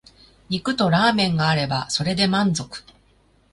[0.49, 2.81] 肉とラーメンがあればそれで満足